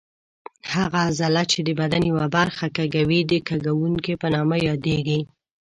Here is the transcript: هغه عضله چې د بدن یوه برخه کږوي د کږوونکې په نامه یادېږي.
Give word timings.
هغه 0.73 0.99
عضله 1.07 1.43
چې 1.51 1.59
د 1.67 1.69
بدن 1.79 2.01
یوه 2.11 2.27
برخه 2.37 2.65
کږوي 2.77 3.19
د 3.31 3.33
کږوونکې 3.47 4.13
په 4.21 4.27
نامه 4.33 4.57
یادېږي. 4.67 5.19